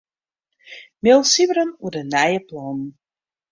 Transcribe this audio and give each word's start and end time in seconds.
Mail 1.03 1.21
Sybren 1.31 1.71
oer 1.83 1.93
de 1.95 2.01
nije 2.13 2.39
plannen. 2.47 2.91